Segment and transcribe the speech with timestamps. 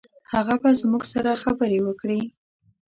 [0.33, 2.21] هغه به زموږ سره خبرې وکړي.